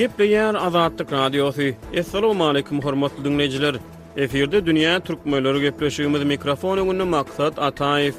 Gepli 0.00 0.26
yer 0.30 0.54
azadlık 0.54 1.12
radyosu. 1.12 1.62
Esselamu 1.92 2.44
aleyküm 2.46 2.80
hormatly 2.80 3.24
dünneciler. 3.24 3.76
Efirde 4.16 4.66
Dünya 4.66 5.00
türkmenleri 5.00 5.42
Möylörü 5.42 5.60
Gepleşiğimiz 5.60 6.24
mikrofonu 6.24 6.84
gönü 6.84 7.04
maksat 7.04 7.58
Atayif. 7.58 8.14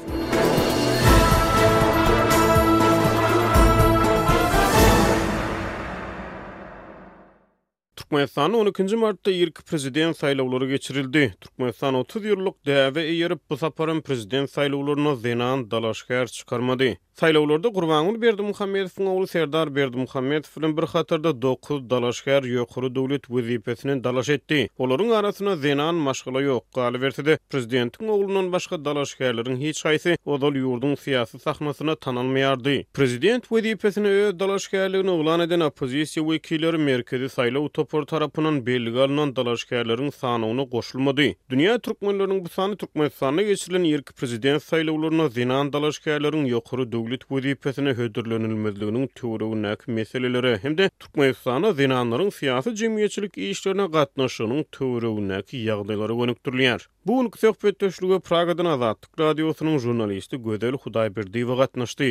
Türkmenistan 7.96 8.52
12-nji 8.52 8.96
martda 8.96 9.30
ýerki 9.30 9.62
prezident 9.64 10.16
saýlawlary 10.16 10.68
geçirildi. 10.68 11.34
Türkmenistan 11.40 11.94
30 11.94 12.24
ýyllyk 12.26 12.54
döwlet 12.66 12.96
eýeri 13.08 13.38
bu 13.50 13.54
saparyň 13.54 14.00
prezident 14.02 14.50
saýlawlaryna 14.50 15.16
zenan 15.16 15.60
dalaşgär 15.70 16.26
çykarmady. 16.26 16.92
Saylawlarda 17.12 17.70
berdi 17.74 18.22
Berdimuhammedowyň 18.22 19.06
ogly 19.12 19.26
Serdar 19.26 19.74
Berdimuhammedow 19.74 20.54
bilen 20.62 20.76
bir 20.76 20.82
hatarda 20.82 21.32
9 21.42 21.90
dalaşgar 21.90 22.42
ýokury 22.42 22.94
döwlet 22.94 23.24
wezipetini 23.28 24.04
dalaş 24.04 24.28
etdi. 24.28 24.68
Olaryň 24.78 25.12
arasynda 25.16 25.56
Zenan 25.56 25.94
maşgala 25.94 26.42
ýok. 26.42 26.62
Galy 26.74 27.02
berdi. 27.02 27.36
Prezidentiň 27.50 28.08
oglundan 28.10 28.48
başga 28.52 28.76
dalaşgarlaryň 28.84 29.56
hiç 29.66 29.84
haýsy 29.84 30.16
ozal 30.24 30.56
ýurdun 30.62 30.96
syýasy 31.04 31.38
sahnasyna 31.42 31.92
tanalmaýardy. 31.94 32.86
Prezident 32.96 33.44
wezipetini 33.44 34.32
dalaşgarlaryň 34.40 35.10
oglan 35.18 35.40
eden 35.46 35.60
opposisiýa 35.68 36.24
wekilleri 36.32 36.78
merkezi 36.78 37.28
saylaw 37.28 37.68
topor 37.68 38.06
tarapynyň 38.08 38.64
belgi 38.66 38.98
alynan 39.04 39.36
dalaşgarlaryň 39.36 40.10
sanawyna 40.12 40.62
goşulmady. 40.64 41.34
Dünya 41.50 41.78
türkmenleriniň 41.78 42.44
bu 42.44 42.48
sanyny 42.48 42.76
türkmen 42.76 43.46
geçirilen 43.52 43.84
ýerki 43.84 44.12
prezident 44.20 44.62
saýlawlaryna 44.62 45.28
Zenan 45.30 45.72
dalaşgarlaryň 45.72 46.48
ýokury 46.56 46.88
döwlet 47.04 47.22
wezipetine 47.30 47.92
hödürlenilmezliginiň 47.98 49.06
töwregi 49.18 49.90
meseleleri 49.98 50.52
hem 50.64 50.74
de 50.78 50.90
Türkmenistana 51.00 51.70
zinanlaryň 51.76 52.30
syýasy 52.38 52.70
jemgyýetçilik 52.82 53.34
işlerine 53.50 53.86
gatnaşygynyň 53.96 54.62
töwregi 54.78 55.58
ýagdaýlary 55.62 56.14
gönükdirilýär. 56.20 56.80
Bu 57.06 57.12
günki 57.20 57.38
söhbet 57.46 57.78
töşlügi 57.78 58.20
Pragadan 58.20 58.68
Azatlyk 58.74 59.12
radiosynyň 59.26 59.78
jurnalisti 59.86 60.36
Gödel 60.48 60.74
Hudaýberdiýew 60.86 61.56
gatnaşdy. 61.62 62.10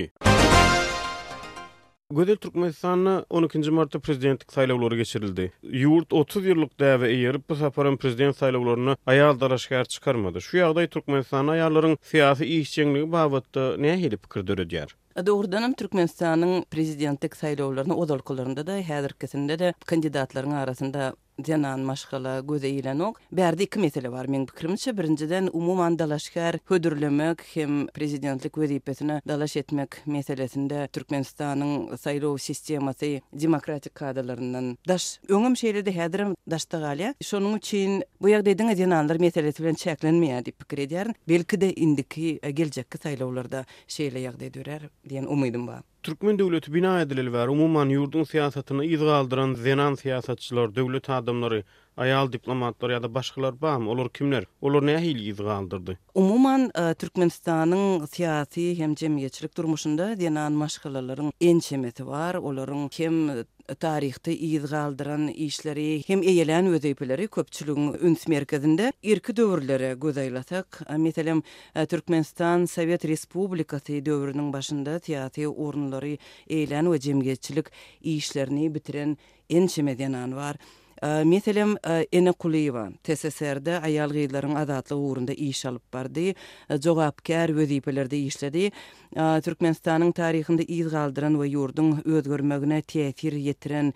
Gözel 2.16 2.36
Türkmenistan'ın 2.36 3.26
12. 3.30 3.72
Mart'ta 3.72 4.00
prezidentlik 4.00 4.54
saylavları 4.54 4.96
geçirildi. 4.98 5.52
Yurt 5.64 6.14
30 6.14 6.46
yıllık 6.46 6.80
dava 6.80 7.08
eğirip 7.08 7.50
bu 7.50 7.56
saparın 7.56 7.98
prezident 7.98 8.38
saylavlarını 8.38 8.98
ayal 9.06 9.40
daraşkar 9.40 9.86
çıkarmadı. 9.86 10.42
Şu 10.42 10.58
yağda 10.58 10.88
Türkmenistan'a 10.88 11.52
ayarların 11.52 11.98
siyasi 12.02 12.46
işçenliği 12.46 13.12
bağlıdı. 13.12 13.82
Neye 13.84 14.00
gelip 14.00 14.30
kırdırı 14.30 14.70
diyar? 14.70 14.96
Doğrudanım 15.26 15.74
Türkmenistan'ın 15.74 16.64
prezidentlik 16.72 17.36
saylavlarını 17.36 17.96
o 17.96 18.08
da, 18.10 18.18
hazır 18.88 19.12
kesinde 19.20 19.60
de 19.60 19.74
kandidatların 19.86 20.52
arasında 20.52 21.16
denan 21.40 21.80
maşgala 21.80 22.40
göze 22.40 22.70
ilen 22.70 23.00
ok. 23.00 23.20
Berdi 23.32 23.64
iki 23.64 23.80
mesele 23.80 24.12
var 24.12 24.26
men 24.26 24.46
pikirimçe. 24.46 24.98
Birinciden 24.98 25.50
umuman 25.54 26.00
dalaşkar 26.00 26.56
hödürlemek 26.66 27.56
hem 27.56 27.88
prezidentlik 27.88 28.54
wezipetine 28.54 29.22
dalaş 29.28 29.58
etmek 29.58 30.08
meselesinde 30.08 30.88
Türkmenistan'ın 30.94 31.96
saylov 31.96 32.38
sistemasi 32.38 33.22
demokratik 33.34 33.96
kadalarından 33.96 34.78
daş 34.88 35.20
öňüm 35.30 35.56
şeýlede 35.62 35.92
häzirim 36.00 36.36
daşda 36.52 36.80
galy. 36.80 37.14
Şonuň 37.24 37.58
üçin 37.58 38.04
bu 38.22 38.30
ýag 38.30 38.44
dediň 38.46 38.78
denanlar 38.78 39.16
meselesi 39.16 39.64
bilen 39.64 39.74
çäklenmeýär 39.76 40.42
diýip 40.46 40.58
pikir 40.62 40.78
edýärin. 40.78 41.16
Belki 41.30 41.62
de 41.62 41.74
indiki 41.74 42.40
e, 42.44 42.52
geljekki 42.52 42.98
saylovlarda 43.04 43.66
şeýle 43.88 44.18
ýag 44.26 44.36
diýer 44.44 44.82
diýen 45.10 45.26
umydym 45.26 45.68
bar. 45.68 45.82
Türkmen 46.06 46.38
döwleti 46.40 46.72
bina 46.78 46.94
edilýär 47.02 47.28
we 47.36 47.42
umumy 47.56 47.94
ýurdun 47.98 48.26
siýasatyny 48.30 48.88
ýygy 48.88 49.10
galdyran 49.12 49.54
zenan 49.68 49.98
siýasatçylar, 50.02 50.72
döwlet 50.80 51.10
adamlary 51.20 51.60
ayal 51.98 52.32
diplomatlar 52.34 52.90
ya 52.90 53.04
da 53.04 53.14
başkalar 53.14 53.62
bağım 53.62 53.88
olur 53.88 54.10
kimler? 54.10 54.46
Olur 54.62 54.86
ne 54.86 55.04
ilgiz 55.06 55.38
kaldırdı? 55.38 55.98
Umuman 56.16 56.72
e, 56.76 56.94
Türkmenistan'ın 56.94 58.06
siyasi 58.06 58.78
hem 58.80 58.96
cemiyetçilik 58.96 59.58
durmuşunda 59.58 60.20
denen 60.20 60.52
maşkalaların 60.52 61.34
en 61.42 61.60
çemeti 61.60 62.08
var. 62.08 62.36
oların 62.36 62.90
hem 62.98 63.46
tarihte 63.80 64.36
iz 64.38 64.70
galdıran 64.72 65.28
işleri 65.28 66.04
hem 66.08 66.24
eyelen 66.24 66.68
ödeypeleri 66.68 67.28
köpçülüğün 67.28 67.94
üns 67.94 68.28
merkezinde 68.28 68.94
irki 69.04 69.36
dövrlere 69.36 69.96
gözaylatak. 70.02 70.82
E, 70.90 70.98
Metelem 70.98 71.42
e, 71.76 71.86
Türkmenistan 71.86 72.66
Sovet 72.66 73.06
Respublikası 73.06 74.06
dövrünün 74.06 74.54
başında 74.54 75.00
tiyatı 75.00 75.48
orunları 75.48 76.18
eyelen 76.48 76.92
ve 76.92 77.00
cemiyetçilik 77.00 77.66
işlerini 78.02 78.76
bitiren 78.76 79.18
en 79.50 79.68
çemedenan 79.68 80.36
var. 80.36 80.56
Meselem 81.04 81.78
e, 81.84 82.06
Ene 82.18 82.34
Kuliyeva 82.38 82.86
TSSR'de 83.02 83.80
ayal 83.82 84.12
gyylaryň 84.14 84.52
azatlyk 84.62 84.98
uğrunda 85.02 85.34
iş 85.34 85.66
alyp 85.66 85.82
bardy. 85.94 86.30
E, 86.30 86.34
Jogapkär 86.78 87.48
wezipelerde 87.48 88.20
işledi. 88.20 88.62
E, 88.66 88.72
Türkmenistanyň 89.42 90.14
taryhynda 90.14 90.62
iz 90.68 90.92
galdyran 90.92 91.34
we 91.42 91.48
ýurduň 91.58 92.06
özgörmegine 92.06 92.82
täsir 92.82 93.34
ýetiren 93.34 93.92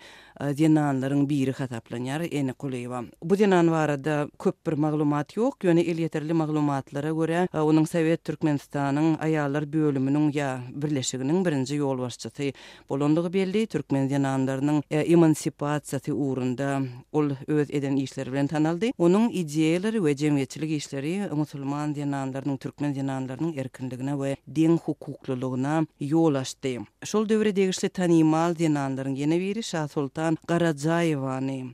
biri 1.28 1.52
hasaplanýar 1.52 2.22
Ene 2.34 2.52
Kuliyeva. 2.52 3.04
Bu 3.22 3.38
denan 3.38 3.70
barada 3.70 4.26
köp 4.38 4.66
bir 4.66 4.72
maglumat 4.72 5.30
ýok, 5.36 5.60
ýöne 5.62 5.86
el 5.86 5.98
ýeterli 5.98 6.32
maglumatlara 6.34 7.08
görä 7.10 7.46
onuň 7.52 7.86
Sowet 7.86 8.24
Türkmenistanyň 8.24 9.18
ayallar 9.22 9.62
bölüminiň 9.70 10.32
ýa 10.34 10.58
birleşiginiň 10.74 11.44
birinji 11.44 11.78
ýolbaşçysy 11.78 12.52
bolandygy 12.90 13.30
belli 13.38 13.66
Türkmen 13.66 14.10
denanlarynyň 14.10 14.82
emansipasiýasy 14.90 16.12
uğrunda 16.12 16.82
ol 17.12 17.30
öz 17.46 17.70
eden 17.70 17.96
işleri 17.96 18.32
bilen 18.32 18.46
tanaldı. 18.46 18.86
Onun 18.98 19.28
ideyaları 19.28 20.04
ve 20.04 20.16
cemiyetçilik 20.16 20.70
işleri 20.72 21.28
musulman 21.34 21.94
dinanlarının, 21.94 22.56
türkmen 22.56 22.94
dinanlarının 22.94 23.52
erkinligine 23.52 24.20
ve 24.20 24.36
din 24.54 24.76
hukuklylygyna 24.76 25.86
yol 26.00 26.34
açtı. 26.34 26.68
Şol 27.04 27.28
dövre 27.28 27.56
degişli 27.56 27.88
tanimal 27.88 28.56
dinanların 28.56 29.14
yeni 29.14 29.40
biri 29.40 29.62
Şah 29.62 29.88
Sultan 29.88 30.38
Karacayevani. 30.46 31.66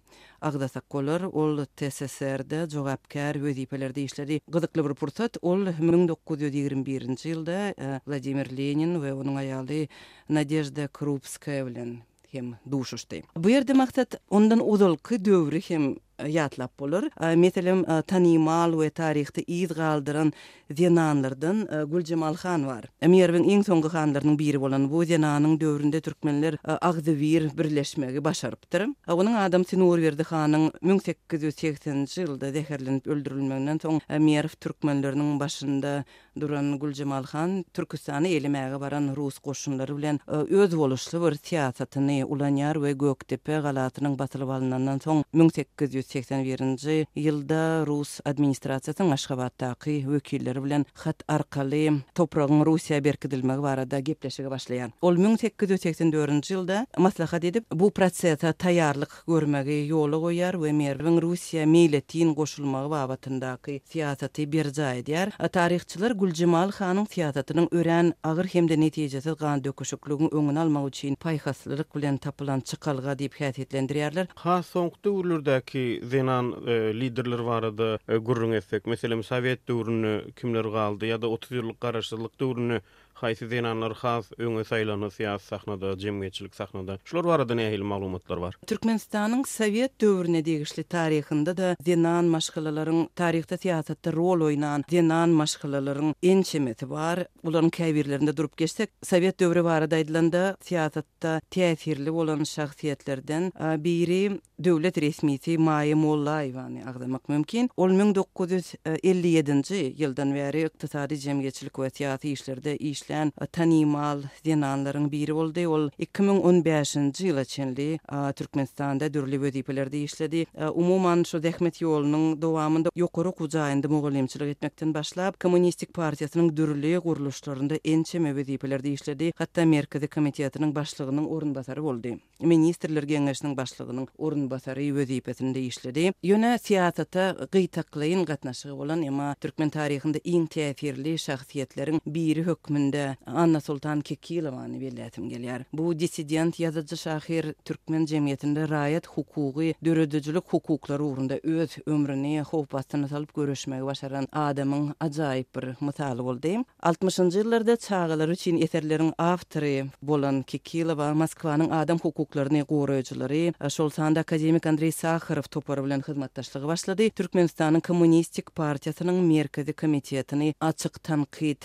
Agdasa 0.42 0.80
Kolor 0.80 1.20
ol 1.20 1.64
TSSR-de 1.76 2.66
we 2.66 3.32
wezipelerde 3.32 4.02
işleri 4.02 4.40
gyzykly 4.52 4.84
bir 4.88 4.94
pursat 4.94 5.36
ol 5.42 5.66
1921-nji 5.66 7.26
ýylda 7.32 7.56
e, 7.84 8.00
Vladimir 8.06 8.50
Lenin 8.56 8.94
we 8.94 9.12
onuň 9.14 9.36
aýaly 9.42 9.88
Nadezhda 10.28 10.86
Krupskaya 10.88 11.66
bilen 11.66 11.96
hem 12.32 12.52
duşuşdy. 12.70 13.20
Bu 13.36 13.50
ýerde 13.52 13.76
maksat 13.82 14.16
ondan 14.30 14.60
uzalky 14.68 15.20
döwri 15.24 15.60
hem 15.68 15.86
ýatlap 16.28 16.68
e, 16.70 16.74
bolar. 16.78 17.04
E, 17.20 17.34
meselem 17.36 17.84
e, 17.84 18.00
tanymal 18.06 18.72
we 18.76 18.90
taryhda 18.90 19.42
iz 19.46 19.68
galdyran 19.76 20.32
zenanlardan 20.72 21.64
Guljemal 21.90 22.36
Khan 22.40 22.64
bar. 22.66 22.84
Emirwin 23.02 23.44
iň 23.44 23.64
soňky 23.66 23.88
hanlarynyň 23.92 24.36
biri 24.40 24.60
bolan 24.60 24.86
bu 24.90 25.02
zenanyň 25.04 25.58
döwründe 25.60 26.00
türkmenler 26.00 26.56
Agdywir 26.64 27.50
birleşmegi 27.58 28.24
başarypdyr. 28.24 28.86
Onuň 29.08 29.34
adam 29.44 29.64
Sinur 29.64 29.98
Berdi 30.02 30.22
1880-nji 30.22 32.22
ýylda 32.26 32.52
zeherlenip 32.52 33.06
öldürilmeginden 33.06 33.78
soň 33.82 34.00
Emirw 34.08 34.54
türkmenleriniň 34.60 35.40
başynda 35.40 36.04
duran 36.40 36.78
Guljemal 36.78 37.22
Khan 37.28 37.64
Türkistany 37.74 38.28
elmäge 38.36 38.80
baran 38.80 39.12
rus 39.16 39.38
goşunlary 39.38 39.96
bilen 39.96 40.20
öz 40.26 40.76
boluşly 40.76 41.20
bir 41.20 41.32
siýasatyny 41.42 42.22
ulanýar 42.24 42.74
we 42.80 42.92
Göktepe 42.92 43.60
galatynyň 43.60 44.18
basylyp 44.18 44.48
alynandan 44.48 44.98
soň 45.04 45.22
1880 45.36 46.11
1981-nji 46.12 47.04
ýylda 47.16 47.60
Rus 47.88 48.20
administrasiýasynyň 48.28 49.12
Aşgabatdaky 49.16 49.94
wekilleri 50.10 50.60
bilen 50.64 50.84
hat 51.04 51.22
arkaly 51.32 51.82
toprağyň 52.18 52.62
Russiýa 52.68 52.98
berkidilmegi 53.04 53.62
barada 53.62 54.00
gepleşige 54.00 54.50
başlaýan. 54.52 54.92
Ol 55.02 55.16
1984-nji 55.16 56.58
ýylda 56.58 56.80
maslahat 56.98 57.44
edip 57.48 57.66
bu 57.72 57.90
prosesa 57.94 58.52
taýýarlyk 58.52 59.12
görmegi 59.28 59.78
ýoly 59.88 60.20
goýar 60.26 60.58
we 60.60 60.72
Merwin 60.72 61.18
Russiýa 61.24 61.64
milletiň 61.66 62.34
goşulmagy 62.36 62.92
wagtyndaky 62.92 63.80
siýasaty 63.92 64.46
berja 64.46 64.92
edýär. 65.00 65.32
Taryhçylar 65.52 66.14
Guljimal 66.20 66.72
Hanyň 66.76 67.08
siýasatynyň 67.14 67.72
örän 67.72 68.12
agyr 68.24 68.46
hemde 68.54 68.76
netijesi 68.80 69.32
gan 69.40 69.62
döküşüklügini 69.64 70.30
öňüne 70.32 70.58
almak 70.60 70.88
üçin 70.92 71.14
paýhaslyk 71.16 71.88
bilen 71.96 72.16
tapylan 72.18 72.60
çykalga 72.60 73.12
diýip 73.16 73.36
häsiýetlendirýärler. 73.40 74.26
Ha 74.42 74.62
soňky 74.62 74.96
döwürlerdäki 75.04 76.01
zenan 76.10 76.52
e, 76.66 76.74
liderler 77.00 77.44
barada 77.46 77.98
e, 78.08 78.16
gurrun 78.16 78.52
effekt. 78.52 78.86
Meselem 78.86 79.22
Sovet 79.26 79.62
döwrünü 79.68 80.32
kimler 80.40 80.64
galdy 80.76 81.10
ýa-da 81.12 81.30
30 81.38 81.58
ýyllyk 81.60 81.80
garaşsyzlyk 81.80 82.40
döwrünü 82.40 82.80
Haýsy 83.22 83.46
zenanlar 83.46 83.92
has 84.00 84.32
öňe 84.34 84.64
saýlanýan 84.66 85.12
syýasy 85.14 85.46
sahnada, 85.52 85.92
jemgeçilik 85.94 86.50
sahnada. 86.58 86.96
Şular 87.06 87.26
barada 87.30 87.54
näme 87.54 87.78
maglumatlar 87.86 88.40
bar? 88.42 88.54
Türkmenistanyň 88.66 89.44
Sowet 89.46 89.92
döwrüne 90.02 90.40
degişli 90.44 90.82
taryhynda 90.84 91.54
da 91.56 91.68
zenan 91.86 92.26
maşgalalaryň 92.34 93.04
taryhda 93.14 93.58
syýasatda 93.62 94.10
rol 94.18 94.42
oýnan 94.50 94.82
zenan 94.90 95.30
maşgalalaryň 95.38 96.14
en 96.30 96.42
çemeti 96.42 96.90
bar. 96.90 97.22
Bularyň 97.46 97.70
käbirlerinde 97.70 98.36
durup 98.36 98.56
geçsek, 98.56 98.90
Sowet 99.02 99.38
döwrü 99.40 99.62
barada 99.64 100.00
aýdylanda 100.02 100.42
syýasatda 100.66 101.36
täsirli 101.54 102.10
bolan 102.14 102.42
şahsiýetlerden 102.54 103.44
e, 103.62 103.84
biri 103.84 104.40
döwlet 104.64 104.98
resmiýeti 104.98 105.54
Maýa 105.62 105.94
Mollaýew 105.94 106.58
ýani 106.58 106.82
agdamak 106.90 107.28
mümkin. 107.30 107.70
Ol 107.76 107.90
1957-nji 108.02 109.80
ýyldan 110.02 110.34
bäri 110.34 110.66
iktisady 110.72 111.14
jemgeçilik 111.14 111.74
we 111.76 111.86
syýasy 112.00 112.26
işlerde 112.34 112.76
iş 112.76 113.11
geçen 113.12 113.32
e, 113.42 113.46
tanimal 113.46 114.22
dinanların 114.44 115.12
biri 115.12 115.32
oldu. 115.32 115.52
Ol 115.72 115.88
2015-nji 116.00 117.24
ýyla 117.30 117.44
çenli 117.44 117.88
e, 117.94 118.32
Türkmenistanda 118.32 119.14
dürli 119.14 119.32
wezipelerde 119.36 120.02
işledi. 120.02 120.46
E, 120.54 120.66
umuman 120.66 121.22
şu 121.22 121.42
Dehmet 121.42 121.80
ýolunyň 121.82 122.40
dowamynda 122.42 122.88
ýokary 122.96 123.32
gujaýynda 123.40 123.86
mugallimçilik 123.88 124.48
etmekden 124.56 124.94
başlap 124.94 125.40
Komunistik 125.40 125.90
Partiýasynyň 125.96 126.56
dürli 126.56 126.96
guruluşlarynda 126.98 127.76
ençe 127.84 128.18
mewzipelerde 128.18 128.92
işledi. 128.92 129.32
Hatta 129.36 129.64
merkezde 129.64 130.06
Komitetiniň 130.06 130.74
başlygynyň 130.74 131.26
orunbasary 131.36 131.82
boldy. 131.88 132.12
Ministrler 132.40 133.02
Geňeşiniň 133.02 133.56
başlygynyň 133.56 134.06
orunbasary 134.18 134.86
wezipesinde 134.88 135.60
işledi. 135.70 136.12
Ýöne 136.24 136.50
siýasata 136.66 137.24
gytaklaýyn 137.56 138.22
gatnaşygy 138.30 138.74
bolan 138.82 139.02
emma 139.02 139.34
Türkmen 139.40 139.70
taryhynda 139.70 140.18
iň 140.18 140.42
täsirli 140.56 141.16
şahsiýetleriň 141.26 141.98
biri 142.06 142.42
hökmünde 142.46 143.01
Anna 143.36 143.60
Sultan 143.60 144.02
Kekilovany 144.04 144.78
bilýätim 144.78 145.26
gelýär. 145.30 145.62
Bu 145.78 145.92
dissident 145.98 146.56
ýazyjy 146.60 146.98
şahyr 147.00 147.46
türkmen 147.68 148.04
jemgyýetinde 148.10 148.66
raýat 148.72 149.08
hukugy, 149.16 149.70
döredijilik 149.88 150.52
hukuklary 150.52 151.06
ugrunda 151.08 151.38
öz 151.62 151.74
ömrüni 151.86 152.34
howp 152.50 152.72
bastyna 152.76 153.08
salyp 153.08 153.32
görüşmegi 153.38 153.86
başaran 153.88 154.28
adamyň 154.44 154.84
ajaýyp 155.06 155.48
bir 155.58 155.66
mysaly 155.88 156.24
boldy. 156.28 156.54
60-njy 156.92 157.42
ýyllarda 157.42 157.76
çağalar 157.86 158.34
üçin 158.36 158.60
eserleriň 158.68 159.10
awtory 159.26 159.74
bolan 160.02 160.42
Kekilova 160.54 161.10
Moskwanyň 161.14 161.74
adam 161.80 161.98
hukuklaryny 162.06 162.62
goraýjylary, 162.74 163.44
şol 163.78 163.90
sanda 163.98 164.20
akademik 164.20 164.66
Andrei 164.72 164.92
Sakharow 164.92 165.50
topar 165.56 165.82
bilen 165.84 166.02
hyzmatdaşlygy 166.08 166.66
başlady. 166.72 167.10
Türkmenistanyň 167.18 167.84
kommunistik 167.88 168.54
partiýasynyň 168.56 169.22
merkezi 169.36 169.72
komitetini 169.72 170.54
açyk 170.60 171.02
tanqid 171.02 171.62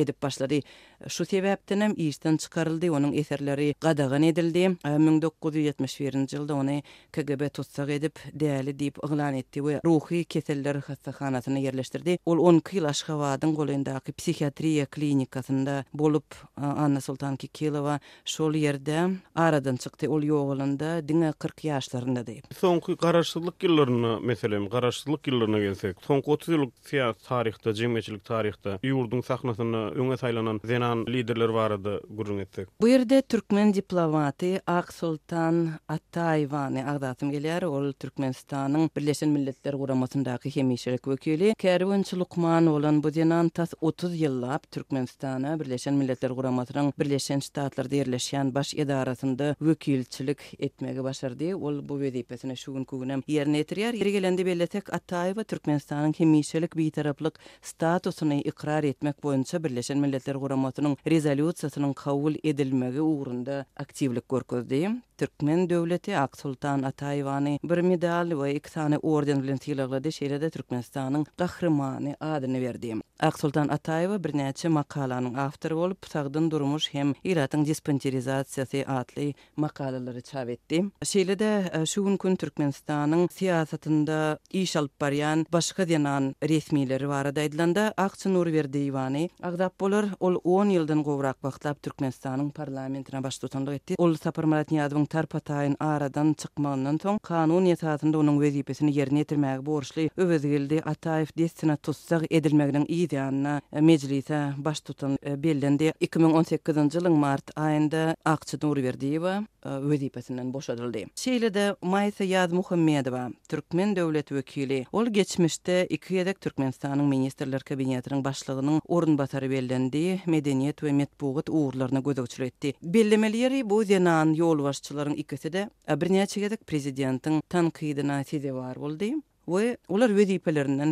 edip 0.00 0.22
başlady. 0.22 0.60
Şu 1.06 1.24
sebäpden 1.24 1.80
hem 1.82 1.92
iýisden 1.94 2.38
çykaryldy, 2.42 2.88
onuň 2.90 3.12
eserleri 3.20 3.74
gadagan 3.80 4.22
edildi. 4.26 4.62
1971-nji 4.84 6.36
e, 6.36 6.38
ýylda 6.40 6.52
ony 6.58 6.80
KGB 7.14 7.44
tutsak 7.54 7.92
edip, 7.94 8.18
däli 8.34 8.72
diýip 8.74 8.98
oglan 9.06 9.34
etdi 9.38 9.62
we 9.62 9.76
ruhy 9.86 10.24
keseller 10.26 10.80
hastahanasyna 10.88 11.60
ýerleşdirdi. 11.62 12.16
Ol 12.26 12.42
10 12.50 12.58
ýyl 12.72 12.88
Aşgabatyň 12.90 13.54
golyndaky 13.54 14.12
psihiatriýa 14.20 14.86
klinikasynda 14.90 15.84
bolup, 15.94 16.34
e, 16.58 16.66
Anna 16.66 17.00
Sultanki 17.00 17.48
Kilowa 17.48 18.00
şol 18.26 18.58
ýerde 18.58 19.06
aradan 19.34 19.76
çykdy. 19.78 20.08
Ol 20.10 20.26
ýoğulanda 20.26 20.98
diňe 21.06 21.30
40 21.38 21.62
ýaşlarynda 21.70 22.26
diýip. 22.26 22.50
Soňky 22.58 22.98
garaşsyzlyk 22.98 23.62
ýyllaryna, 23.70 24.18
meselem, 24.26 24.66
garaşsyzlyk 24.68 25.30
ýyllaryna 25.30 25.62
gelsek, 25.68 26.02
soňky 26.10 26.26
30 26.36 26.58
ýyllyk 26.58 27.16
tarihda, 27.30 27.70
jemgyýetçilik 27.84 28.26
tarihda 28.34 28.78
ýurdun 28.82 29.22
sahnasyna 29.22 29.86
öňe 29.94 30.18
saýlanan 30.18 30.58
liderler 30.96 31.48
barada 31.54 31.94
gurun 32.18 32.38
etdik. 32.42 32.68
Bu 32.80 32.88
ýerde 32.88 33.22
türkmen 33.28 33.72
diplomaty 33.74 34.56
Ak 34.66 34.92
Sultan 34.92 35.78
Atayewany 35.88 36.80
agdatym 36.84 37.30
gelýär, 37.32 37.64
ol 37.64 37.92
Türkmenistanyň 37.92 38.88
Birleşen 38.96 39.28
Milletler 39.28 39.72
Guramasyndaky 39.74 40.50
hemişelik 40.56 41.02
wekili. 41.04 41.54
Käriwin 41.58 42.02
Sulukman 42.02 42.66
bolan 42.66 43.02
bu 43.02 43.12
dinan 43.14 43.48
tas 43.48 43.74
30 43.80 44.14
ýyllap 44.20 44.60
Türkmenistana 44.70 45.60
Birleşen 45.60 45.94
Milletler 45.94 46.30
Guramasynyň 46.30 46.92
Birleşen 46.98 47.38
Ştatlarda 47.38 47.94
ýerleşýän 47.96 48.52
baş 48.54 48.74
edarasynda 48.74 49.54
wekilçilik 49.58 50.40
etmegi 50.58 51.04
başardy. 51.04 51.54
Ol 51.54 51.88
bu 51.88 51.94
wezipesine 51.94 52.56
şu 52.56 52.72
gün 52.72 52.84
köwünem 52.84 53.20
ýerine 53.20 53.60
ýetirýär. 53.62 53.92
Ýere 53.98 54.10
gelende 54.10 54.46
belletek 54.46 54.92
Atayewa 54.94 55.42
Türkmenistanyň 55.42 56.18
hemişelik 56.18 56.76
bir 56.76 56.90
taraplyk 56.90 57.34
statusyny 57.62 58.38
ikrar 58.40 58.84
etmek 58.84 59.16
boýunça 59.24 59.64
Birleşen 59.64 59.98
Milletler 59.98 60.34
Guramasy 60.34 60.77
Parlamentının 60.78 61.12
rezolyusiyasının 61.14 61.92
qabul 62.04 62.34
edilməgi 62.50 63.00
uğrunda 63.02 63.64
aktivlik 63.84 64.28
görkəzdi. 64.30 64.94
Türkmen 65.18 65.62
dövləti 65.66 66.12
Ak 66.24 66.36
Sultan 66.38 66.82
Atayvani 66.86 67.56
bir 67.66 67.80
medal 67.90 68.30
və 68.38 68.52
iki 68.54 68.70
tane 68.70 69.00
orden 69.02 69.40
bilan 69.42 69.58
tilaqladı. 69.58 70.12
Şəhərdə 70.14 70.52
Türkmenistanın 70.54 71.24
qəhrəmanı 71.40 72.12
adını 72.20 72.60
verdi. 72.62 72.92
Ak 73.28 73.34
Sultan 73.40 73.68
Atayev 73.74 74.12
bir 74.22 74.30
neçə 74.38 74.70
maqalanın 74.70 75.34
avtoru 75.34 75.80
olub, 75.86 76.00
Tağdın 76.12 76.50
durmuş 76.50 76.86
hem 76.94 77.12
İratın 77.24 77.64
dispenterizasiyası 77.64 78.84
adlı 78.98 79.26
maqalaları 79.56 80.20
çap 80.22 80.52
etdi. 80.54 80.84
Şəhərdə 81.02 81.50
e, 81.82 81.86
şu 81.86 82.04
gün 82.06 82.16
kun 82.16 82.36
Türkmenistanın 82.36 83.26
siyasətində 83.34 84.36
işalıp 84.52 84.94
baryan 85.00 85.42
başqa 85.52 85.88
dinan 85.88 86.30
resmiləri 86.42 87.08
var 87.08 87.32
idi. 87.34 87.92
Ağçı 87.96 88.34
Nurverdi 88.34 88.78
Ivani, 88.92 89.30
Ağdapolar 89.42 90.06
ol 90.20 90.38
10 90.68 90.74
ýyldan 90.76 91.00
gowrak 91.04 91.38
wagtlap 91.44 91.78
Türkmenistanyň 91.82 92.50
parlamentine 92.54 93.20
baş 93.24 93.38
etdi. 93.44 93.94
Ol 93.98 94.14
Sapar 94.16 94.44
Marat 94.46 94.68
Niýazowyň 94.70 95.76
aradan 95.80 96.34
çykmagyndan 96.36 96.98
soň 97.02 97.18
kanun 97.22 97.64
ýetatynda 97.64 98.16
onuň 98.20 98.36
wezipesini 98.40 98.92
ýerine 98.92 99.24
ýetirmäge 99.24 99.62
borçly 99.64 100.08
öwredildi. 100.16 100.82
Ataýew 100.84 101.28
destina 101.38 101.76
tutsak 101.76 102.24
edilmeginiň 102.30 102.84
ideýanyna 102.88 103.60
e, 103.72 103.80
meclise 103.80 104.52
baş 104.58 104.80
tutan 104.80 105.16
e, 105.26 105.36
bellendi. 105.42 105.92
2018-nji 106.04 106.98
ýylyň 107.00 107.16
mart 107.16 107.48
aýynda 107.56 108.14
Akçy 108.24 108.60
Nurberdiýewa 108.62 109.42
e, 109.64 109.80
wezipesinden 109.88 110.52
boşadyldy. 110.52 111.06
Şeýlede 111.16 111.76
Maýsa 111.82 112.24
Ýaz 112.28 112.52
Muhammedowa 112.52 113.30
Türkmen 113.48 113.96
döwlet 113.96 114.28
wekili. 114.28 114.84
Ol 114.92 115.06
geçmişde 115.08 115.86
iki 115.86 116.20
ýedek 116.20 116.36
Türkmenistanyň 116.44 117.06
ministrler 117.08 117.60
kabinetiniň 117.64 118.22
başlygynyň 118.24 118.82
orunbasary 118.88 119.50
bellendi. 119.50 120.06
Medeni 120.26 120.57
medeniýet 120.58 120.82
we 120.82 120.92
medpugat 120.94 121.48
ugurlaryna 121.48 122.00
etdi. 122.00 122.74
Bellemeli 122.82 123.18
Bellemeleri 123.18 123.62
bu 123.64 123.82
zenan 123.84 124.34
ýol 124.34 124.62
başçylaryň 124.66 125.14
ikisi 125.16 125.52
de 125.52 125.68
e, 125.88 125.92
birnäçe 125.94 126.40
gezek 126.40 126.66
prezidentiň 126.66 127.40
tanqidyna 127.48 128.22
täze 128.24 128.52
bar 128.54 128.76
boldy. 128.76 129.14
We 129.46 129.76
ular 129.88 130.08
we 130.08 130.26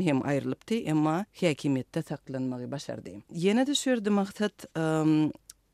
hem 0.05 0.23
aýrylypdy, 0.23 0.87
emma 0.87 1.27
häkimetde 1.33 2.03
saklanmagy 2.03 2.71
başardy. 2.71 3.23
Ýene 3.35 3.67
de 3.67 3.75
şerdi 3.75 4.11
maksat 4.11 4.67
um, 4.79 4.83
ehm, 5.23 5.31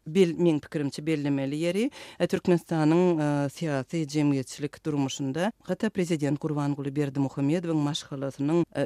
Bil 0.07 0.35
min 0.35 0.59
pikirimçi 0.59 1.07
bellemeli 1.07 1.57
yeri 1.57 1.91
e, 2.19 2.27
Türkmenistanyň 2.27 3.21
e, 3.21 3.49
siyasi 3.49 3.97
jemgyýetçilik 4.07 4.85
durmuşunda 4.85 5.53
Gata 5.67 5.91
Prezident 5.91 6.39
Kurvan 6.39 6.77
Berdi 6.77 7.19
Muhammed 7.21 7.65
ve 7.65 7.69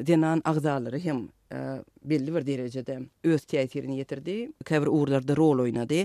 denan 0.06 0.42
ağzaları 0.44 0.98
hem 0.98 1.28
E, 1.52 1.56
belli 2.04 2.34
bir 2.34 2.46
derejede 2.46 2.98
öz 3.24 3.40
teatrini 3.44 3.96
yetirdi. 3.98 4.52
Käbir 4.64 4.86
uğurlarda 4.86 5.36
rol 5.36 5.58
oynadı. 5.62 5.98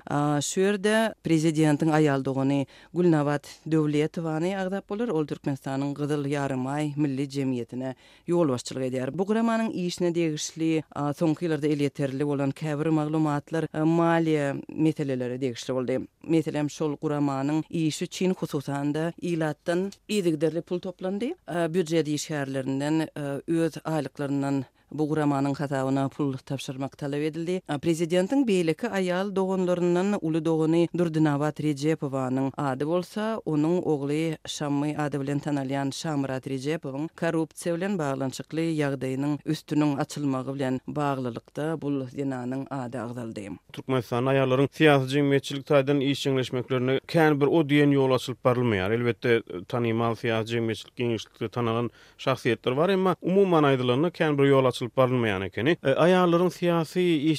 Şu 0.52 0.62
ýerde 0.62 1.14
prezidentiň 1.24 1.90
aýal 1.94 2.24
gulnavat 2.24 2.68
Gulnawat 2.94 3.46
Döwletowany 3.72 4.58
agdap 4.58 4.90
bolar. 4.90 5.10
Ol 5.10 5.26
gyzyl 5.26 6.26
ýarymy 6.34 6.94
milli 6.98 7.24
jemgyýetine 7.30 7.96
yol 8.28 8.50
açylyk 8.50 9.14
Bu 9.18 9.26
programmanyň 9.26 9.72
işine 9.72 10.16
degişli 10.16 10.84
soňky 11.20 11.46
ýyllarda 11.48 11.68
el 11.68 11.80
ýeterli 11.88 12.26
bolan 12.28 12.52
käbir 12.52 12.86
maglumatlar, 12.90 13.64
e, 13.64 13.78
maliýe 13.82 14.62
meselelere 14.78 15.42
degişli 15.42 15.74
boldy. 15.74 15.98
Meselem 16.28 16.70
şol 16.70 16.94
guramanyň 16.96 17.64
işi 17.70 18.08
Çin 18.08 18.34
hususanda 18.34 19.14
ýylatdan 19.22 19.90
ýygdyrly 20.10 20.62
pul 20.62 20.80
toplandı. 20.80 21.26
E, 21.26 21.74
büdjet 21.74 22.08
ýeşärlerinden 22.08 23.08
öz 23.48 23.74
aýlyklaryndan 23.78 24.64
bu 24.92 25.08
guramanın 25.10 25.54
hatawyna 25.54 26.10
pul 26.10 26.34
tapşyrmak 26.38 26.98
talap 26.98 27.20
edildi. 27.30 27.62
Prezidentin 27.82 28.44
beýleki 28.48 28.88
aýal 29.00 29.36
dogonlarynyň 29.36 30.18
uly 30.22 30.46
dogony 30.46 30.88
Durdynawat 30.98 31.60
Rejepowanyň 31.66 32.52
ady 32.58 32.86
bolsa, 32.86 33.40
onuň 33.46 33.82
ogly 33.86 34.38
Şammy 34.48 34.96
ady 34.98 35.20
bilen 35.22 35.40
tanalýan 35.40 35.92
Şamrat 35.96 36.48
Rejepowyň 36.48 37.08
korrupsiýa 37.22 37.76
bilen 37.76 37.96
baglanyşykly 38.00 38.66
ýagdaýynyň 38.82 39.38
üstüniň 39.46 39.96
açylmagy 40.04 40.54
bilen 40.58 40.80
baglylykda 40.88 41.70
bul 41.82 42.04
dinanyň 42.12 42.68
ady 42.70 43.00
agdaldy. 43.06 43.48
Türkmenistan 43.74 44.26
aýallaryň 44.34 44.70
siýasy 44.76 45.14
jemgyýetçilik 45.16 45.64
taýdan 45.72 46.04
işçiňleşmeklerini 46.10 47.00
kän 47.08 47.40
bir 47.42 47.48
o 47.48 47.62
diyen 47.70 47.96
ýol 47.96 48.12
açylyp 48.20 48.44
barylmaýar. 48.46 48.92
Elbetde 49.00 49.40
tanymal 49.72 50.20
siýasy 50.20 50.58
jemgyýetçilik 50.60 50.96
kengişlikde 51.00 51.50
tanalan 51.50 51.90
şahsiýetler 52.18 52.78
bar, 52.78 52.90
emma 52.90 53.16
umumy 53.22 53.52
manaýdylaryny 53.56 54.12
kän 54.12 54.38
bir 54.38 54.52
ýol 54.52 54.68
açılıp 54.82 55.44
ekeni. 55.44 55.78
E, 55.84 55.92
ayarların 55.94 56.50
siyasi 56.50 57.36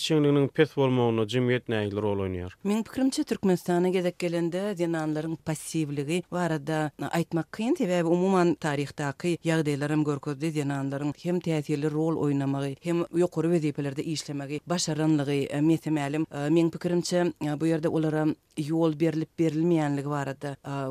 pes 0.55 0.79
olmağına 0.79 1.27
cimiyet 1.29 1.69
neyleri 1.69 2.03
rol 2.03 2.19
oynayar? 2.21 2.55
Min 2.65 2.83
pikirimçe 2.83 3.25
Türkmenistan'a 3.25 3.89
gedek 3.89 4.19
gelende 4.19 4.75
dinanların 4.79 5.35
passiwligi 5.37 6.23
barada 6.33 6.91
aýtmak 7.01 7.45
kyn, 7.53 7.75
kıyın 7.75 7.89
ve 7.89 8.05
umuman 8.05 8.55
tarihtaki 8.55 9.39
yağdaylarım 9.45 10.05
görkodde 10.05 10.53
hem 11.23 11.41
tesirli 11.41 11.91
rol 11.91 12.17
oýnamagy, 12.17 12.77
hem 12.83 13.05
yokuru 13.15 13.51
vezipelerde 13.51 14.03
işlemeği 14.05 14.61
başaranlığı 14.67 15.33
e, 15.35 15.61
Men 15.63 16.67
e, 16.67 16.71
pikirimçe 16.71 17.33
e, 17.45 17.61
bu 17.61 17.67
yerde 17.67 17.89
olara 17.89 18.27
yol 18.59 19.01
berilip 19.01 19.39
berilmeyenlik 19.39 20.07
var 20.07 20.23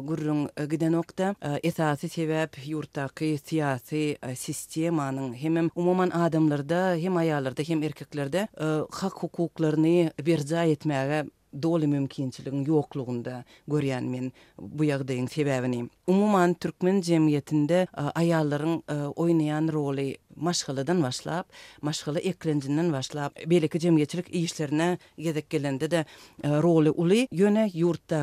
gurrun 0.08 0.50
gide 0.70 0.92
nokta 0.92 1.36
esasi 1.64 2.08
sebäp 2.08 2.50
yurttaki 2.70 3.38
siyasi 3.46 4.18
sistemanyň 4.36 5.34
hem 5.36 5.70
umuman 5.76 6.10
adam 6.10 6.41
ayrımlarda 6.42 6.96
hem 6.96 7.18
ayalarda 7.18 7.64
hem 7.64 7.84
erkeklerde 7.84 8.48
e, 8.62 8.66
hak 8.92 9.14
hukuklarını 9.24 10.12
berza 10.26 10.64
etmäge 10.64 11.26
doly 11.64 11.88
mümkinçiligin 11.88 12.66
yokluğunda 12.66 13.44
görýän 13.70 14.06
men 14.14 14.32
bu 14.62 14.86
ýagdaýyň 14.86 15.28
sebäbini. 15.28 15.90
Umumy 16.08 16.54
türkmen 16.60 17.02
jemgyýetinde 17.02 17.80
e, 17.86 17.88
aýallaryň 18.22 18.74
e, 18.88 18.96
oýnaýan 19.24 19.70
roly 19.74 20.16
maşgalydan 20.36 21.04
başlap, 21.04 21.48
maşgaly 21.82 22.20
eklenjinden 22.30 22.94
başlap, 22.94 23.36
beliki 23.50 23.78
jemgyýetçilik 23.80 24.30
işlerine 24.30 24.98
gedek 25.18 25.50
gelende 25.50 25.92
de 25.92 26.06
e, 26.44 26.50
roly 26.62 26.90
uly 26.96 27.26
ýöne 27.32 27.66
ýurtda 27.74 28.22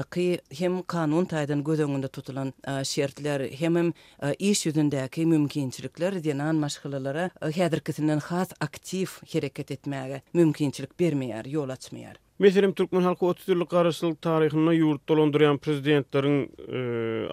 hem 0.61 0.82
kanun 0.87 1.25
taýdan 1.25 1.62
gözüňde 1.64 2.08
tutulan 2.08 2.52
şertler 2.82 3.40
hem 3.50 3.76
hem 3.76 3.92
iş 4.38 4.66
ýüzündäki 4.66 5.25
mümkinçilikler 5.26 6.12
diýen 6.14 6.42
an 6.42 6.56
maşgalylara 6.56 7.30
häzirkisinden 7.40 8.20
has 8.20 8.49
aktiv 8.61 9.06
hereket 9.32 9.70
etmäge 9.70 10.20
mümkinçilik 10.35 10.90
bermeýär, 11.00 11.44
ýol 11.44 11.68
açmaýar. 11.76 12.16
Meselem 12.38 12.73
Türkmen 12.76 13.02
halkı 13.07 13.26
30 13.28 13.49
ýyllyk 13.50 13.66
garaşlyk 13.73 14.18
taryhyna 14.23 14.71
ýurt 14.75 15.00
dolandyran 15.11 15.57
prezidentleriň 15.59 16.37
e, 16.78 16.83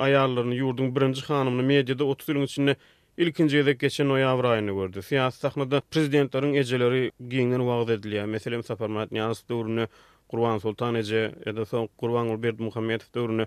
aýallaryny 0.06 0.56
ýurdun 0.64 0.88
birinji 0.96 1.22
hanymyny 1.28 1.66
mediada 1.70 2.08
30 2.14 2.32
ýylyň 2.34 2.46
içinde 2.48 2.74
ilkinji 3.22 3.60
ýerde 3.60 3.76
geçen 3.84 4.10
o 4.10 4.18
ýawra 4.18 4.56
ýyny 4.58 4.74
gördü. 4.80 5.04
Siýasat 5.10 5.46
sahnasynda 5.46 5.84
prezidentleriň 5.94 6.58
ejeleri 6.64 7.04
giňden 7.36 7.62
wagt 7.70 7.94
edilýär. 8.00 8.26
Meselem 8.34 8.66
Saparmat 8.66 9.14
Niýaz 9.14 9.44
döwrüne 9.54 9.86
Gurban 10.34 10.58
Sultan 10.66 10.98
Eje 11.04 11.24
ýa-da 11.46 11.68
soň 11.70 11.86
Gurban 12.02 12.34
Ulberd 12.34 12.66
Muhammed 12.66 13.06
döwrüne 13.16 13.46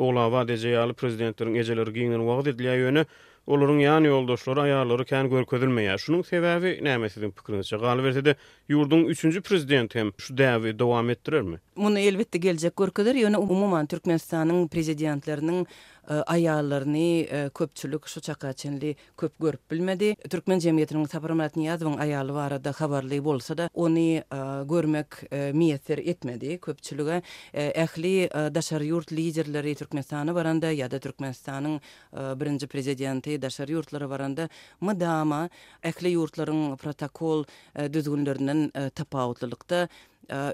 Oglawa 0.00 0.46
Eje 0.56 0.72
ýaly 0.72 0.96
prezidentleriň 0.96 1.60
ejeleri 1.60 1.92
giňden 2.00 2.24
wagt 2.30 2.48
edilýär 2.56 2.80
ýöne. 2.86 3.04
Olurun 3.46 3.78
yani 3.78 4.06
yoldaşları 4.06 4.60
ayarları 4.60 5.04
kendi 5.04 5.30
görk 5.30 5.52
ödülmeye. 5.52 5.98
Şunun 5.98 6.22
sebebi 6.22 6.84
ne 6.84 6.98
mesedin 6.98 7.30
pükrinizce? 7.30 7.76
Galiba 7.76 8.14
dedi 8.14 8.36
yurdun 8.68 9.04
üçüncü 9.04 9.40
prezidenti 9.40 9.98
hem 9.98 10.10
şu 10.18 10.38
devi 10.38 10.78
devam 10.78 11.10
ettirir 11.10 11.40
mi? 11.40 11.60
Bunu 11.76 11.98
elbette 11.98 12.38
gelecek 12.38 12.76
görk 12.76 12.98
ödülür. 12.98 13.14
Yani 13.14 13.36
umuman 13.38 13.86
Türkmenistan'ın 13.86 14.68
prezidentlerinin 14.68 15.66
E, 16.10 16.14
ayağlarını 16.14 16.98
e, 16.98 17.50
köpçülük 17.54 18.06
şu 18.06 18.20
çaka 18.20 18.52
çenli 18.52 18.96
köp 19.18 19.38
görüp 19.40 19.70
bilmedi. 19.70 20.14
Türkmen 20.30 20.58
cemiyetinin 20.58 21.04
tapramatini 21.04 21.64
yazvan 21.66 21.98
ayalı 21.98 22.34
var 22.34 22.64
da 22.64 22.70
xabarlı 22.70 23.24
bolsa 23.24 23.58
da 23.58 23.70
onu 23.74 23.98
e, 23.98 24.20
görmek 24.68 25.32
miyetler 25.54 25.98
etmedi 25.98 26.58
köpçülüge. 26.60 27.22
Ehli 27.54 28.30
daşar 28.54 28.80
yurt 28.80 29.12
liderleri 29.12 29.74
Türkmenistan'a 29.74 30.34
varanda 30.34 30.70
ya 30.70 30.90
da 30.90 30.98
Türkmenistan'ın 30.98 31.80
birinci 32.14 32.66
prezidenti 32.66 33.42
daşar 33.42 33.68
yurtları 33.68 34.10
varanda 34.10 34.48
mı 34.80 35.00
dama 35.00 35.48
ehli 35.82 36.08
yurtların 36.08 36.76
protokol 36.76 37.44
düzgünlerinin 37.92 38.72
tapa 38.94 39.22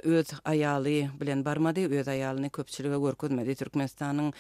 öz 0.03 0.27
ayalı 0.45 1.09
bilen 1.21 1.45
barmady, 1.45 1.85
öz 1.99 2.09
ayalyny 2.09 2.49
köpçülige 2.51 2.97
görkezmedi. 2.99 3.53
Türkmenistanyň 3.55 4.33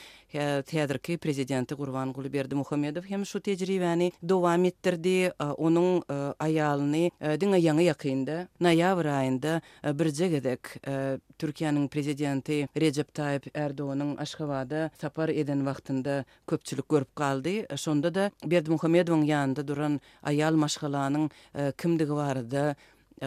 teatrky 0.64 1.18
prezidenti 1.18 1.74
Gurban 1.74 2.14
Berdi 2.32 2.54
Muhammedow 2.54 3.10
hem 3.10 3.26
şu 3.26 3.38
tejribäni 3.40 4.12
dowam 4.28 4.64
etdirdi. 4.64 5.32
Onuň 5.58 6.02
ayalyny 6.38 7.10
diňe 7.20 7.58
ýaňy 7.66 7.82
ýakynda, 7.90 8.36
noýabr 8.64 9.06
aýynda 9.06 9.60
bir 9.92 10.08
jegedek 10.10 10.82
Türkiýanyň 11.38 11.88
prezidenti 11.88 12.68
Recep 12.76 13.14
Tayyip 13.14 13.46
Erdoğan'ın 13.58 14.16
aşkavada 14.16 14.90
sapar 14.98 15.28
eden 15.28 15.66
vaqtında 15.66 16.24
köpçülük 16.46 16.88
görüp 16.88 17.16
kaldı. 17.16 17.76
Şonda 17.78 18.14
da 18.14 18.30
Berdi 18.44 18.70
Muhammedov'un 18.70 19.22
yanında 19.22 19.68
duran 19.68 20.00
ayal 20.22 20.54
maşgalanın 20.54 21.30
kimdigi 21.78 22.12
vardı, 22.12 22.76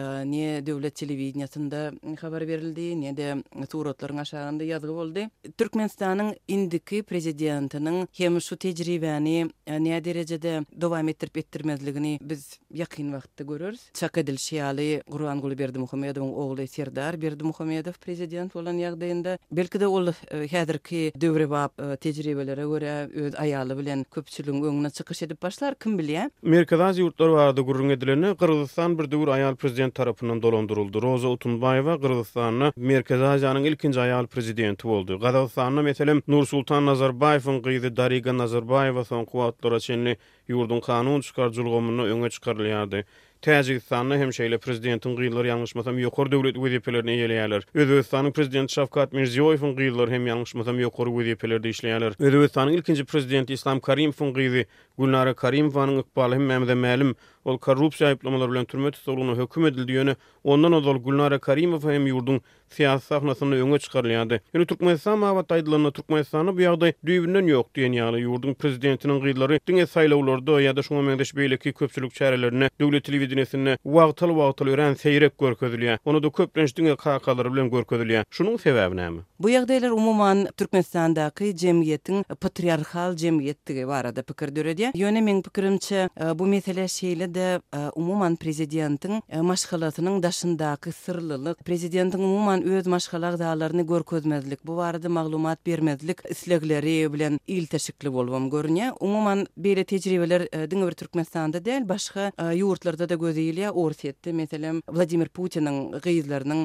ne 0.00 0.34
не 0.44 0.60
девлет 0.62 0.94
телевидлясында 0.94 1.92
хабар 2.18 2.44
берилди 2.44 2.94
немеде 2.96 3.42
суротлары 3.70 4.14
ашагында 4.20 4.64
язылып 4.64 4.96
болды 4.96 5.28
туркменстанынын 5.56 6.34
индики 6.48 7.02
президентинин 7.02 8.06
кемши 8.12 8.46
су 8.46 8.56
тәҗрибәни 8.56 9.52
нея 9.68 10.00
дәрәҗәдә 10.02 10.64
дәвам 10.72 11.10
иттерпеттермезлигини 11.10 12.18
биз 12.20 12.58
biz 12.78 12.80
вакытта 12.80 13.44
күрәбез 13.44 13.80
чака 13.94 14.22
дилшиалы 14.22 15.02
гурбан 15.06 15.40
гүлүберди 15.40 15.78
мухмедевон 15.78 16.30
огылы 16.34 16.66
сердар 16.66 17.16
берди 17.16 17.44
мухмедев 17.44 17.98
президент 18.04 18.52
olan 18.56 18.76
ягдә 18.76 19.10
инде 19.12 19.38
бәлки 19.52 19.78
дә 19.78 19.86
ул 19.86 20.10
хәдирки 20.30 21.12
дәвре 21.16 21.46
бап 21.46 21.72
тәҗрибәләре 21.78 22.66
өрэ 22.66 23.32
аялы 23.38 23.74
белән 23.76 24.04
көчсөлүг 24.10 24.68
өнгнә 24.68 24.90
чыгыш 24.90 25.22
этеп 25.24 25.40
башлар 25.40 25.76
кем 25.76 25.96
биле 25.96 26.28
мерказы 26.42 27.00
юртлары 27.00 27.30
варды 27.38 27.62
гүрүнгә 27.62 27.96
дилләрне 27.96 28.34
кыргызстан 28.36 28.96
бир 28.96 29.08
аял 29.28 29.56
Prezident 29.84 29.94
tarafından 29.96 30.42
dolandırıldı. 30.42 31.02
Roza 31.02 31.28
Utunbayeva 31.28 32.00
Kırgızistan'ın 32.00 32.72
Merkez 32.76 33.20
Aziyanın 33.20 33.64
ilkinci 33.64 34.00
ayal 34.00 34.26
prezidenti 34.26 34.86
oldu. 34.88 35.20
Kazakistan'ın 35.20 35.84
meselim 35.84 36.22
Nursultan 36.28 36.44
Sultan 36.58 36.86
Nazarbayev'in 36.86 37.62
kıydı 37.62 37.96
Dariga 37.96 38.38
Nazarbayeva 38.38 39.04
son 39.04 39.24
kuatlara 39.24 39.80
çenli 39.80 40.16
yurdun 40.48 40.80
kanun 40.80 41.20
çıkar 41.20 41.50
cülgümünü 41.50 42.02
öne 42.02 42.30
çıkarlayardı. 42.30 43.04
Tajikistan'ın 43.42 44.18
hemşeyle 44.18 44.58
prezidentin 44.58 45.16
gıyılları 45.16 45.48
yanlış 45.48 45.74
masam 45.74 45.98
yokur 45.98 46.30
devlet 46.30 46.56
vizipelerini 46.56 47.10
eyleyeler. 47.10 47.62
Özbekistan'ın 47.74 48.32
prezidenti 48.32 48.72
Şafkat 48.72 49.12
Mirziyoyev'in 49.12 49.76
gıyılları 49.76 50.10
hem 50.10 50.26
yanlış 50.26 50.54
masam 50.54 50.80
yokur 50.80 51.18
vizipelerde 51.18 51.68
işleyeler. 51.68 52.70
ilkinji 52.72 53.04
prezidenti 53.04 53.54
İslam 53.54 53.80
Karimfın 53.80 54.32
gıyılları 54.34 54.64
Gulnara 54.98 55.34
Karimfın 55.34 55.86
gıyılları 56.16 56.34
hem 56.34 56.84
yanlış 56.84 57.14
ol 57.44 57.58
korrupsiýa 57.60 58.12
ýaýplamalary 58.12 58.52
bilen 58.54 58.68
türme 58.70 58.90
tutulgyny 58.94 59.34
hökm 59.36 59.66
edildi 59.68 59.96
ýöne 59.98 60.14
ondan 60.52 60.74
ozal 60.78 60.96
Gulnara 61.06 61.38
Karimowa 61.38 61.92
hem 61.92 62.06
ýurdun 62.08 62.38
siýasat 62.74 63.04
sahnasyny 63.08 63.58
öňe 63.62 63.78
çykarýandy. 63.84 64.40
Ýöne 64.56 64.66
Türkmenistan 64.66 65.18
mava 65.20 65.44
taýdylanyna 65.46 65.92
Türkmenistany 65.94 66.54
bu 66.56 66.64
ýagdaý 66.64 66.94
düýbünden 67.06 67.50
ýok 67.52 67.68
diýen 67.76 67.94
ýaly 67.98 68.22
ýurdun 68.24 68.56
prezidentiniň 68.58 69.20
gyýlary 69.26 69.60
diňe 69.70 69.84
saýlawlarda 69.92 70.56
ýa-da 70.64 70.84
şoňa 70.88 71.04
meňdeş 71.10 71.34
beýleki 71.38 71.74
köpçülük 71.80 72.16
çäherlerini 72.18 72.70
döwlet 72.80 73.04
telewizionesinde 73.10 73.76
wagtly-wagtly 73.84 74.72
ýören 74.74 74.96
seýrek 75.04 75.36
görkezilýär. 75.44 75.98
Onu 76.04 76.22
da 76.22 76.28
köplenç 76.30 76.74
diňe 76.80 76.96
kakalary 76.96 77.52
bilen 77.52 77.68
görkezilýär. 77.70 78.24
Şunun 78.30 78.56
sebäbi 78.56 78.96
näme? 79.02 79.22
Bu 79.44 79.50
ýagdaýlar 79.52 79.92
umumyň 79.92 80.38
Türkmenistandaky 80.56 81.50
jemgyýetiň 81.60 82.22
e, 82.32 82.34
patriarhal 82.40 83.12
jemgyýetdigi 83.22 83.82
barada 83.90 84.22
pikir 84.24 84.48
döredýär. 84.56 84.94
Ýöne 84.96 85.20
meniň 85.20 85.42
pikirimçe 85.44 85.98
e, 86.08 86.28
bu 86.38 86.46
mesele 86.48 86.86
şeýle 86.88 87.28
de 87.34 87.44
e, 87.60 87.80
umumyň 88.00 88.38
prezidentiň 88.40 89.18
maşgalatynyň 89.48 90.16
daşyndaky 90.24 90.92
sirlilik, 90.96 91.60
prezidentiň 91.68 92.24
umumyň 92.24 92.64
öz 92.78 92.88
maşgalak 92.94 93.36
daýlaryny 93.42 93.84
görkezmezlik, 93.90 94.62
bu 94.64 94.78
barada 94.80 95.12
maglumat 95.12 95.60
bermezlik 95.68 96.24
islegleri 96.32 96.96
bilen 97.12 97.36
il 97.46 97.68
teşikli 97.76 98.14
bolwam 98.16 98.48
görnýär. 98.48 98.96
Umumyň 98.96 99.44
beýle 99.60 99.84
tejribeler 99.84 100.46
diňe 100.70 100.88
Türkmenistanda 100.96 101.60
däl, 101.68 101.84
başga 101.92 102.30
ýurtlarda 102.48 103.12
da 103.12 103.20
gözeýilýär. 103.20 103.76
Orsiýetde 103.76 104.32
meselem 104.40 104.80
Vladimir 104.88 105.28
Putiniň 105.28 106.00
gyzlarynyň 106.08 106.64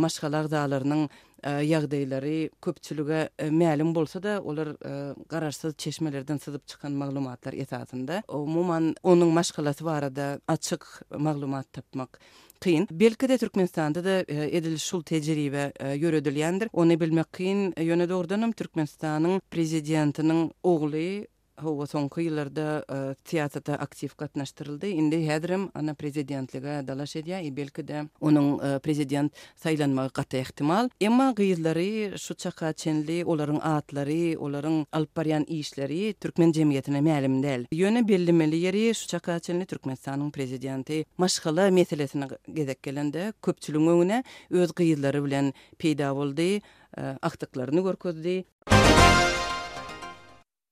maşgalak 0.00 0.48
daýlarynyň 0.56 1.04
E, 1.44 1.50
ýagdaýlary 1.68 2.36
köpçülige 2.64 3.18
e, 3.38 3.50
mälim 3.52 3.90
bolsa 3.94 4.20
da, 4.24 4.38
olar 4.42 4.68
e, 4.80 4.92
garaşsyz 5.28 5.74
çeşmelerden 5.76 6.36
sızyp 6.36 6.66
çykan 6.68 6.92
maglumatlar 6.92 7.52
esasında. 7.52 8.22
muman 8.28 8.94
onuň 9.02 9.28
maşgalaty 9.32 9.84
barada 9.84 10.40
açyk 10.48 10.80
maglumat 11.18 11.72
tapmak 11.72 12.20
kıyın. 12.60 12.88
Belki 12.90 13.28
de 13.28 13.38
Türkmenistan'da 13.38 14.04
da 14.04 14.24
edil 14.34 14.76
şul 14.78 15.02
tecrübe 15.02 15.72
yörödülyendir. 15.96 16.68
Onu 16.72 17.00
bilmek 17.00 17.32
kıyın. 17.32 17.74
Yöne 17.80 18.08
doğrudanım 18.08 18.52
Türkmenistan'ın 18.52 19.40
prezidentinin 19.50 20.52
oğlu 20.62 21.24
Hugo 21.56 21.86
son 21.86 22.08
kıyılarda 22.08 22.84
e, 22.92 23.14
tiyatrata 23.24 23.74
aktif 23.74 24.16
katnaştırıldı. 24.16 24.86
indi 24.86 25.26
hedrim 25.28 25.68
ana 25.74 25.94
prezidentliğe 25.94 26.86
dalaş 26.88 27.16
edya. 27.16 27.40
İbelki 27.40 27.88
de 27.88 28.04
onun 28.20 28.58
e, 28.74 28.78
prezident 28.78 29.32
saylanma 29.56 30.08
qatı 30.08 30.36
ehtimal. 30.36 30.88
Ema 31.00 31.30
gıyılları, 31.30 32.18
şuçaka 32.18 32.72
çenli, 32.72 33.24
oların 33.24 33.60
atları, 33.60 34.38
oların 34.40 34.86
alparyan 34.92 35.44
işleri 35.44 36.14
Türkmen 36.20 36.52
cemiyetine 36.52 37.00
mealim 37.00 37.42
del. 37.42 37.66
Yöne 37.72 38.08
bellimeli 38.08 38.56
yeri, 38.56 38.94
şuçaka 38.94 39.38
çenli 39.38 39.66
Türkmen 39.66 39.94
sanın 39.94 40.30
prezidenti. 40.30 41.04
Maşkala 41.18 41.70
meselesine 41.70 42.28
gedek 42.52 42.82
gelende, 42.82 43.32
köpçülüğün 43.42 43.74
öz 44.50 44.72
gıyılları 44.74 45.24
bülü 45.24 45.52
bülü 45.80 46.34
bülü 47.72 48.12
bülü 48.24 48.44